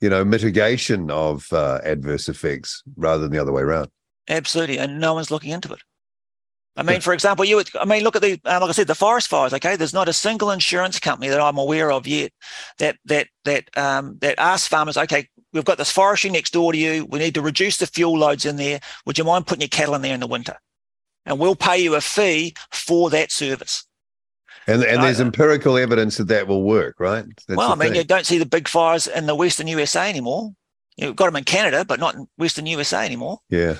[0.00, 3.88] you know, mitigation of uh, adverse effects rather than the other way around.
[4.30, 5.80] Absolutely, and no one's looking into it.
[6.80, 7.56] I mean, for example, you.
[7.56, 9.52] Would, I mean, look at the uh, like I said, the forest fires.
[9.52, 12.32] Okay, there's not a single insurance company that I'm aware of yet
[12.78, 16.78] that that that um, that asks farmers, okay, we've got this forestry next door to
[16.78, 17.04] you.
[17.04, 18.80] We need to reduce the fuel loads in there.
[19.04, 20.56] Would you mind putting your cattle in there in the winter?
[21.26, 23.84] And we'll pay you a fee for that service.
[24.66, 27.26] And, and there's empirical evidence that that will work, right?
[27.46, 27.96] That's well, I mean, thing.
[27.96, 30.52] you don't see the big fires in the Western USA anymore.
[30.96, 33.40] You've got them in Canada, but not in Western USA anymore.
[33.50, 33.76] Yeah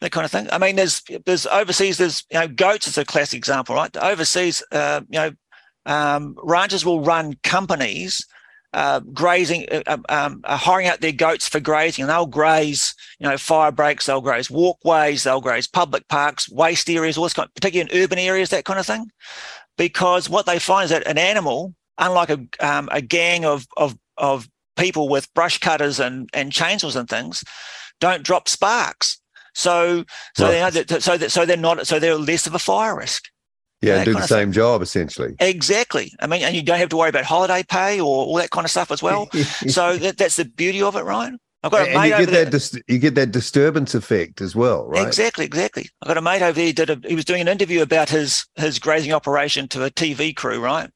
[0.00, 0.48] that kind of thing.
[0.50, 1.98] I mean, there's there's overseas.
[1.98, 3.94] There's you know goats is a classic example, right?
[3.96, 5.32] Overseas, uh, you know,
[5.86, 8.26] um, ranchers will run companies
[8.72, 12.94] uh, grazing, uh, um, um, uh, hiring out their goats for grazing, and they'll graze,
[13.18, 17.32] you know, fire breaks, they'll graze walkways, they'll graze public parks, waste areas, all this
[17.32, 19.10] kind, of, particularly in urban areas, that kind of thing.
[19.76, 23.96] Because what they find is that an animal, unlike a um, a gang of of
[24.16, 27.42] of people with brush cutters and and chainsaws and things,
[27.98, 29.20] don't drop sparks.
[29.54, 30.04] So,
[30.36, 30.72] so right.
[30.72, 33.24] they know so that, so they're not, so they're less of a fire risk.
[33.82, 35.34] Yeah, and do the same job essentially.
[35.40, 36.12] Exactly.
[36.20, 38.66] I mean, and you don't have to worry about holiday pay or all that kind
[38.66, 39.30] of stuff as well.
[39.32, 41.32] so that, that's the beauty of it, right?
[41.62, 44.56] I've got a and mate you get that dis- you get that disturbance effect as
[44.56, 45.06] well, right?
[45.06, 45.88] Exactly, exactly.
[46.00, 46.64] I've got a mate over there.
[46.64, 49.90] He did a, he was doing an interview about his his grazing operation to a
[49.90, 50.90] TV crew, right?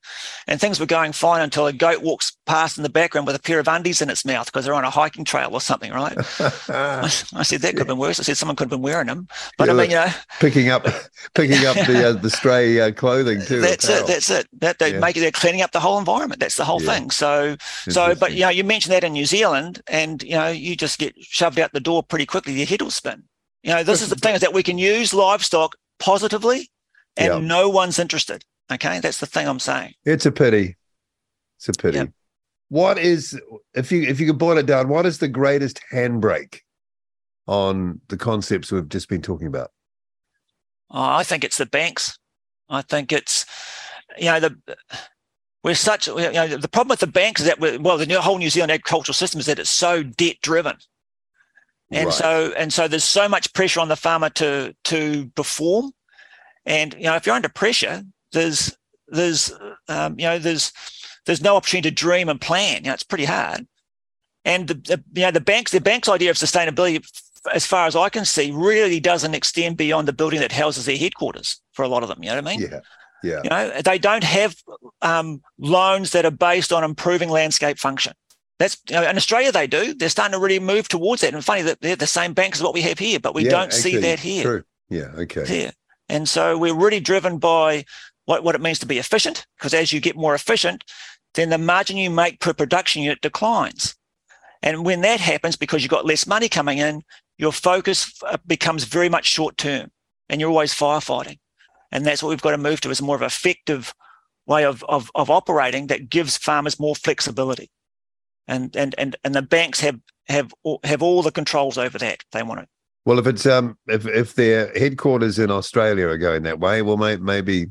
[0.47, 3.41] And things were going fine until a goat walks past in the background with a
[3.41, 6.17] pair of undies in its mouth because they're on a hiking trail or something, right?
[6.69, 8.19] I, I, said that could have been worse.
[8.19, 10.71] I said someone could have been wearing them, but yeah, I mean, you know, picking
[10.71, 10.87] up
[11.35, 13.61] picking up the uh, the stray uh, clothing too.
[13.61, 14.07] That's it.
[14.07, 14.49] That's it.
[14.61, 15.01] That they yeah.
[15.01, 15.17] make.
[15.17, 16.41] They're cleaning up the whole environment.
[16.41, 16.95] That's the whole yeah.
[16.95, 17.11] thing.
[17.11, 17.57] So
[17.89, 20.99] so, but you know, you mentioned that in New Zealand, and you know, you just
[20.99, 23.25] get shoved out the door pretty quickly, your head will spin.
[23.63, 26.71] You know, this is the thing is that we can use livestock positively
[27.17, 27.43] and yep.
[27.43, 28.45] no one's interested.
[28.73, 29.01] Okay.
[29.01, 29.95] That's the thing I'm saying.
[30.05, 30.77] It's a pity.
[31.59, 31.99] It's a pity.
[31.99, 32.11] Yep.
[32.69, 33.39] What is
[33.75, 36.61] if you if you could boil it down, what is the greatest handbrake
[37.47, 39.71] on the concepts we've just been talking about?
[40.91, 42.19] Oh, I think it's the banks.
[42.69, 43.45] I think it's
[44.19, 44.57] you know the
[45.65, 48.51] we're such you know the problem with the banks is that well the whole New
[48.51, 50.77] Zealand agricultural system is that it's so debt driven.
[51.91, 52.15] And right.
[52.15, 55.93] so and so there's so much pressure on the farmer to to perform.
[56.67, 58.77] And you know, if you're under pressure, there's
[59.09, 59.53] there's
[59.89, 60.73] um, you know there's
[61.25, 62.85] there's no opportunity to dream and plan.
[62.85, 63.67] You know, it's pretty hard.
[64.45, 67.03] And the, the you know the banks the bank's idea of sustainability,
[67.55, 70.99] as far as I can see, really doesn't extend beyond the building that houses their
[70.99, 72.23] headquarters for a lot of them.
[72.23, 72.69] You know what I mean?
[72.71, 72.81] Yeah.
[73.25, 73.41] Yeah.
[73.43, 74.57] You know, they don't have
[75.03, 78.13] um, loans that are based on improving landscape function.
[78.59, 79.95] That's you know, in Australia they do.
[79.95, 81.35] They're starting to really move towards that.
[81.35, 83.51] And funny that they're the same banks as what we have here, but we yeah,
[83.51, 84.43] don't actually, see that here.
[84.43, 84.65] True.
[84.89, 85.11] Yeah.
[85.17, 85.47] Okay.
[85.47, 85.73] Here.
[86.09, 87.85] And so we're really driven by
[88.27, 90.85] what, what it means to be efficient, because as you get more efficient,
[91.35, 93.97] then the margin you make per production unit declines.
[94.63, 97.03] And when that happens, because you've got less money coming in,
[97.39, 99.91] your focus uh, becomes very much short term
[100.29, 101.39] and you're always firefighting.
[101.95, 103.95] And that's what we've got to move to is more of an effective
[104.47, 107.71] way of, of, of operating that gives farmers more flexibility
[108.47, 110.53] and and and and the banks have have
[110.85, 112.69] have all the controls over that if they want it.
[113.05, 116.97] Well, if it's um if if their headquarters in Australia are going that way, well,
[116.97, 117.67] may, maybe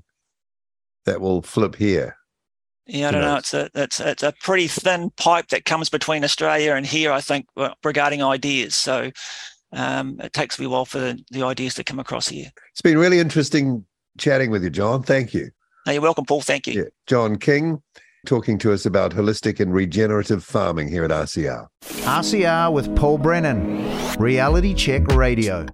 [1.06, 2.18] that will flip here.
[2.86, 3.38] Yeah, I don't know.
[3.38, 7.12] It's a it's it's a pretty thin pipe that comes between Australia and here.
[7.12, 7.48] I think
[7.84, 8.76] regarding ideas.
[8.76, 9.12] So
[9.72, 12.52] um, it takes a while for the, the ideas to come across here.
[12.72, 13.86] It's been really interesting
[14.18, 15.04] chatting with you, John.
[15.04, 15.50] Thank you.
[15.86, 16.42] No, you're welcome, Paul.
[16.42, 16.74] Thank you.
[16.74, 16.90] Yeah.
[17.08, 17.82] John King
[18.26, 21.68] talking to us about holistic and regenerative farming here at RCR.
[21.84, 25.66] RCR with Paul Brennan, Reality Check Radio.